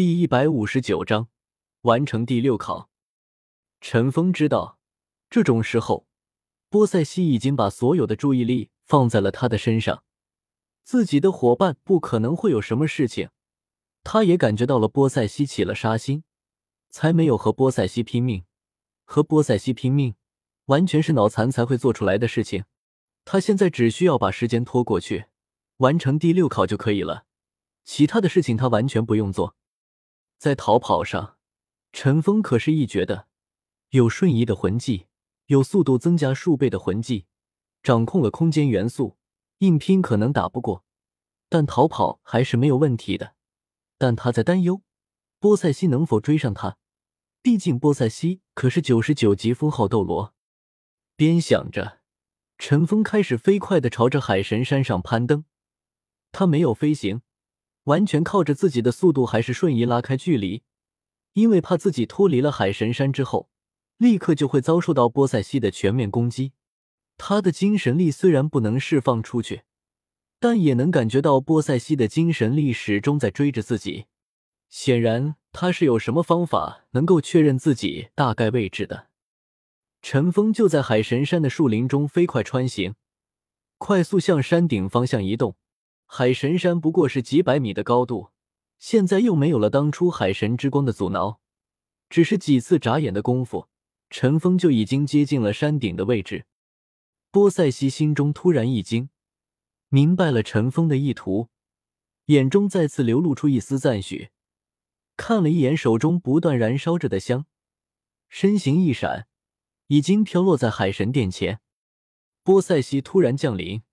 [0.00, 1.28] 第一百五十九章，
[1.82, 2.88] 完成第六考。
[3.82, 4.78] 陈峰知道，
[5.28, 6.06] 这种时候，
[6.70, 10.02] 波塞西已经把所有的注意力放在了他的身上，
[10.82, 13.28] 自己的伙伴不可能会有什么事情。
[14.02, 16.24] 他也感觉到了波塞西起了杀心，
[16.88, 18.46] 才没有和波塞西拼命。
[19.04, 20.14] 和波塞西拼命，
[20.64, 22.64] 完全是脑残才会做出来的事情。
[23.26, 25.26] 他现在只需要把时间拖过去，
[25.76, 27.26] 完成第六考就可以了，
[27.84, 29.54] 其他的事情他完全不用做。
[30.40, 31.36] 在逃跑上，
[31.92, 33.26] 陈峰可是一绝的，
[33.90, 35.06] 有瞬移的魂技，
[35.48, 37.26] 有速度增加数倍的魂技，
[37.82, 39.18] 掌控了空间元素，
[39.58, 40.82] 硬拼可能打不过，
[41.50, 43.34] 但逃跑还是没有问题的。
[43.98, 44.80] 但他在担忧
[45.38, 46.78] 波塞西能否追上他，
[47.42, 50.34] 毕竟波塞西可是九十九级封号斗罗。
[51.16, 51.98] 边想着，
[52.56, 55.44] 陈峰开始飞快的朝着海神山上攀登，
[56.32, 57.20] 他没有飞行。
[57.90, 60.62] 完全靠着自己的速度还是瞬移拉开距离，
[61.32, 63.48] 因为怕自己脱离了海神山之后，
[63.98, 66.52] 立刻就会遭受到波塞西的全面攻击。
[67.18, 69.62] 他的精神力虽然不能释放出去，
[70.38, 74.06] 但也能感觉到波塞西的精神力始终在追着自己。
[74.68, 79.08] 显然，他是有什么方法能够确认自己大概位置的。
[80.00, 82.94] 陈峰就在海神山的树林中飞快穿行，
[83.78, 85.56] 快速向山顶方向移动。
[86.12, 88.30] 海神山不过是几百米的高度，
[88.80, 91.38] 现在又没有了当初海神之光的阻挠，
[92.08, 93.68] 只是几次眨眼的功夫，
[94.10, 96.46] 陈峰就已经接近了山顶的位置。
[97.30, 99.08] 波塞西心中突然一惊，
[99.88, 101.48] 明白了陈峰的意图，
[102.26, 104.30] 眼中再次流露出一丝赞许，
[105.16, 107.46] 看了一眼手中不断燃烧着的香，
[108.28, 109.28] 身形一闪，
[109.86, 111.60] 已经飘落在海神殿前。
[112.42, 113.84] 波塞西突然降临。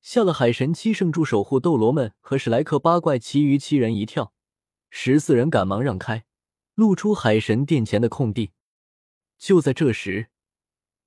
[0.00, 4.32] 吓了海神七圣柱守护斗罗们和史莱克八怪其余七人一跳，
[4.90, 6.24] 十四人赶忙让开，
[6.74, 8.52] 露出海神殿前的空地。
[9.36, 10.30] 就在这时，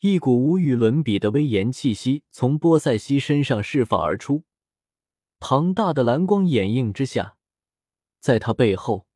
[0.00, 4.44] 一股无与伦比的威严气息从波塞西身上释放而出，
[5.38, 7.36] 庞大的蓝光掩映之下，
[8.20, 9.06] 在他背后，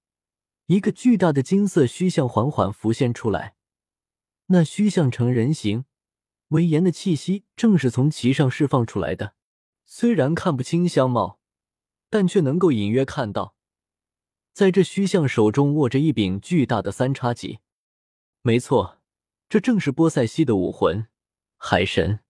[0.67, 3.55] 一个巨大的金色虚像缓缓浮现出来。
[4.47, 5.85] 那虚像成人形，
[6.49, 9.35] 威严的气息正是从其上释放出来的。
[9.93, 11.41] 虽然看不清相貌，
[12.09, 13.57] 但却能够隐约看到，
[14.53, 17.59] 在这虚像手中握着一柄巨大的三叉戟。
[18.43, 19.01] 没错，
[19.49, 21.09] 这正是波塞西的武魂
[21.57, 22.21] 海神。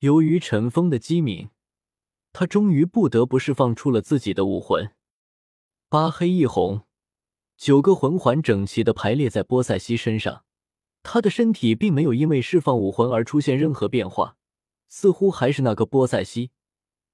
[0.00, 1.48] 由于陈峰的机敏，
[2.34, 4.92] 他终于不得不释放出了自己的武魂。
[5.88, 6.82] 八黑一红，
[7.56, 10.44] 九个魂环整齐的排列在波塞西身上，
[11.02, 14.36] 他的身体并没有因为释放武魂而出现任何变化，
[14.88, 16.50] 似乎还是那个波塞西。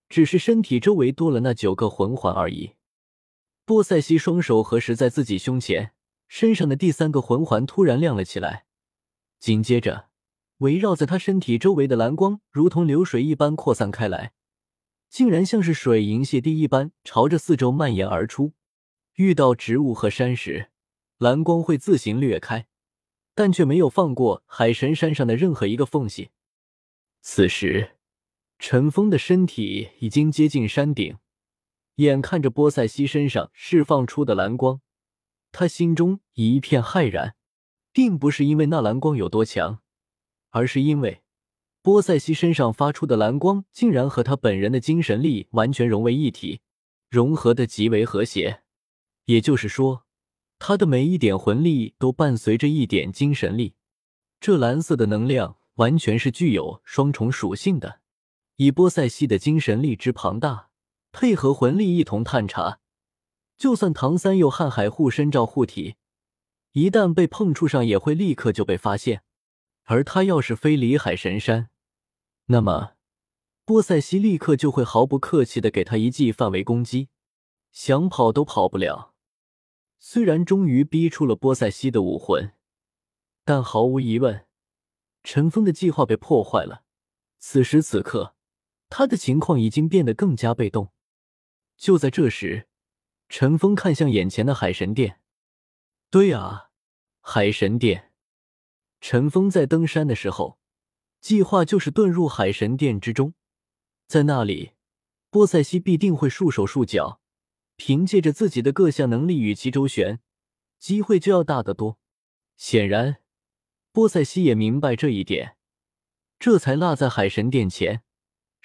[0.09, 2.75] 只是身体周围多了那九个魂环而已。
[3.65, 5.93] 波塞西双手合十在自己胸前，
[6.29, 8.67] 身上的第三个魂环突然亮了起来，
[9.41, 10.11] 紧接着，
[10.59, 14.33] 围绕在他身体周围的蓝光如同流水一般扩散开来，
[15.09, 18.53] 竟然像是水银泻地一般朝着四周蔓延而出。
[19.15, 20.71] 遇到植物和山石，
[21.19, 22.67] 蓝光会自行掠开，
[23.35, 26.31] 但却没有放过海神山上的任何一个缝隙。
[27.23, 27.93] 此时。
[28.67, 31.19] 陈峰的身体已经接近山顶，
[31.97, 34.81] 眼看着波塞西身上释放出的蓝光，
[35.53, 37.37] 他心中一片骇然，
[37.93, 39.81] 并不是因为那蓝光有多强，
[40.49, 41.21] 而是因为
[41.83, 46.63] 波塞西身上发出的蓝光竟然和他本人的精神力完全融为一体，
[47.11, 48.63] 融合的极为和谐。
[49.27, 50.07] 也就是说，
[50.59, 53.75] 他的每一点魂力都伴随着一点精神力，
[54.41, 58.01] 这蓝色的能量完全是具有双重属性的。
[58.57, 60.71] 以波塞西的精神力之庞大，
[61.11, 62.79] 配合魂力一同探查，
[63.57, 65.97] 就算唐三有瀚海护身罩护体，
[66.73, 69.23] 一旦被碰触上，也会立刻就被发现。
[69.85, 71.69] 而他要是飞离海神山，
[72.47, 72.93] 那么
[73.65, 77.09] 波塞西立刻就会毫不客气的给他一记范围攻击，
[77.73, 79.15] 想跑都跑不了。
[79.99, 82.53] 虽然终于逼出了波塞西的武魂，
[83.45, 84.47] 但毫无疑问，
[85.25, 86.85] 陈峰的计划被破坏了。
[87.39, 88.34] 此时此刻。
[88.89, 90.93] 他的情况已经变得更加被动。
[91.77, 92.69] 就在这时，
[93.29, 95.21] 陈峰看向眼前的海神殿。
[96.11, 96.71] 对啊，
[97.21, 98.13] 海神殿。
[99.01, 100.59] 陈峰在登山的时候，
[101.21, 103.35] 计划就是遁入海神殿之中，
[104.07, 104.73] 在那里，
[105.31, 107.21] 波塞西必定会束手束脚。
[107.77, 110.21] 凭借着自己的各项能力与其周旋，
[110.79, 111.99] 机会就要大得多。
[112.57, 113.17] 显然，
[113.91, 115.57] 波塞西也明白这一点，
[116.39, 118.05] 这才落在海神殿前。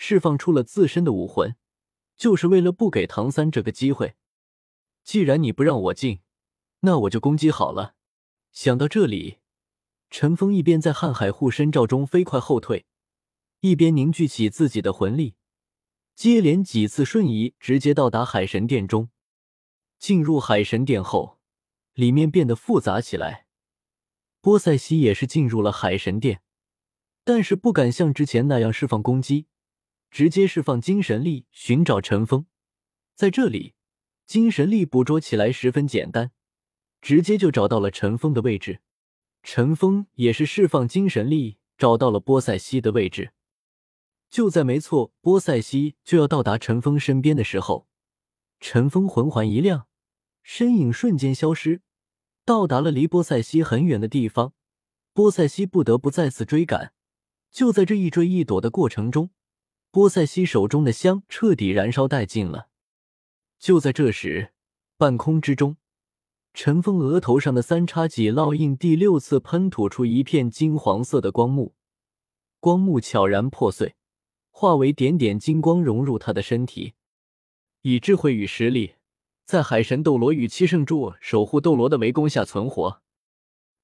[0.01, 1.57] 释放出了自身的武魂，
[2.15, 4.15] 就是为了不给唐三这个机会。
[5.03, 6.21] 既然你不让我进，
[6.79, 7.95] 那我就攻击好了。
[8.53, 9.39] 想到这里，
[10.09, 12.85] 陈峰一边在瀚海护身罩中飞快后退，
[13.59, 15.35] 一边凝聚起自己的魂力，
[16.15, 19.09] 接连几次瞬移，直接到达海神殿中。
[19.97, 21.39] 进入海神殿后，
[21.93, 23.47] 里面变得复杂起来。
[24.39, 26.41] 波塞西也是进入了海神殿，
[27.25, 29.47] 但是不敢像之前那样释放攻击，
[30.11, 32.45] 直接释放精神力寻找陈峰。
[33.15, 33.73] 在这里，
[34.25, 36.31] 精神力捕捉起来十分简单，
[37.01, 38.81] 直接就找到了陈峰的位置。
[39.43, 43.31] 陈峰也是释放精神力找到了波塞西的位置。
[44.29, 47.87] 就在没错，波塞西就要到达陈峰身边的时候，
[48.59, 49.87] 陈峰魂环一亮，
[50.43, 51.81] 身影瞬间消失。
[52.45, 54.53] 到达了离波塞西很远的地方，
[55.13, 56.93] 波塞西不得不再次追赶。
[57.49, 59.31] 就在这一追一躲的过程中，
[59.91, 62.69] 波塞西手中的香彻底燃烧殆尽了。
[63.57, 64.53] 就在这时，
[64.97, 65.77] 半空之中，
[66.53, 71.73] 陈峰额头上的三叉戟烙印第六次喷吐出一片金黄色的光幕，
[72.59, 73.95] 光幕悄然破碎，
[74.51, 76.93] 化为点点金光融入他的身体，
[77.81, 78.95] 以智慧与实力。
[79.45, 83.01] 在海神斗罗与七圣柱守护斗罗的围攻下存活，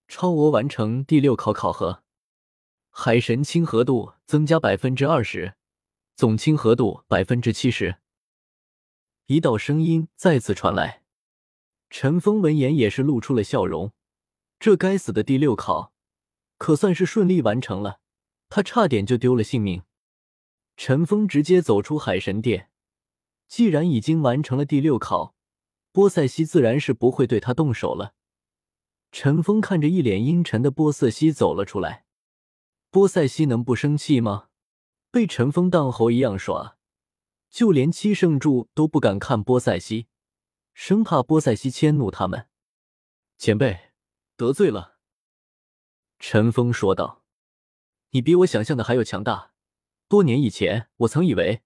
[0.07, 2.03] 超额完成第六考考核，
[2.91, 5.55] 海神亲和度增加百分之二十，
[6.15, 7.97] 总亲和度百分之七十。
[9.25, 11.03] 一道声音再次传来，
[11.89, 13.91] 陈峰闻言也是露出了笑容。
[14.57, 15.91] 这该死的第六考，
[16.57, 17.99] 可算是顺利完成了，
[18.47, 19.83] 他差点就丢了性命。
[20.77, 22.69] 陈峰直接走出海神殿，
[23.49, 25.35] 既然已经完成了第六考。
[25.91, 28.15] 波塞西自然是不会对他动手了。
[29.11, 32.05] 陈峰看着一脸阴沉的波塞西走了出来，
[32.89, 34.47] 波塞西能不生气吗？
[35.15, 36.75] 被陈峰当猴一样耍，
[37.49, 40.07] 就连七圣柱都不敢看波塞西，
[40.73, 42.49] 生怕波塞西迁怒他们。
[43.37, 43.93] 前辈
[44.35, 44.97] 得罪了，
[46.19, 47.23] 陈峰说道
[48.11, 49.53] ：“你比我想象的还要强大。
[50.09, 51.61] 多年以前，我曾以为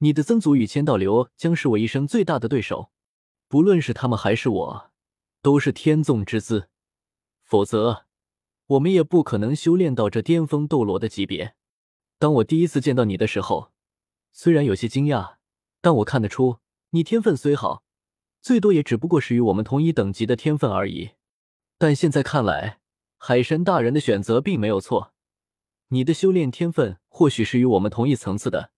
[0.00, 2.92] 你的曾祖与千道流将是我一生最大的对手。”
[3.48, 4.92] 不论是他们还是我，
[5.40, 6.68] 都是天纵之资，
[7.42, 8.04] 否则
[8.66, 11.56] 我们也不可能修炼到这巅峰斗罗的级别。
[12.22, 13.72] 当我第一次见到你的时候，
[14.30, 15.38] 虽然有些惊讶，
[15.80, 16.60] 但我看得出
[16.90, 17.82] 你天分虽好，
[18.40, 21.14] 最多也只不过是与我们同一等级的天分而已。
[21.78, 22.78] 但现在看来，
[23.18, 25.12] 海神大人的选择并没有错，
[25.88, 28.70] 你的修炼天分或许是与我们同一层次的，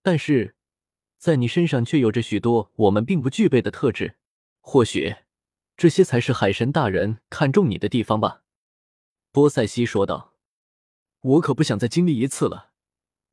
[0.00, 0.54] 但是。
[1.18, 4.18] 在你身上却有着许多我们并不具备的特质，
[4.60, 5.16] 或许
[5.76, 8.44] 这些才是海神大人看中你的地方吧。”
[9.34, 10.36] 波塞西说道。
[11.20, 12.67] “我可不想再经历一次了，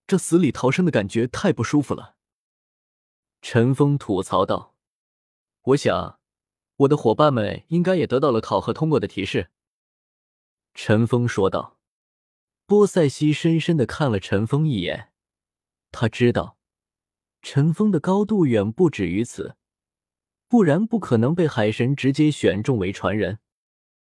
[0.08, 2.16] 这死里逃生的感觉太不舒服了。”
[3.42, 4.76] 陈峰吐槽道。
[5.64, 6.20] “我想，
[6.78, 9.50] 我的伙伴们应该也得到了考核通过的提示。”
[10.74, 11.74] 陈峰说道。
[12.68, 15.12] 波塞西深深的看了陈峰一眼，
[15.92, 16.58] 他知道。
[17.44, 19.56] 陈峰的高度远不止于此，
[20.48, 23.38] 不然不可能被海神直接选中为传人。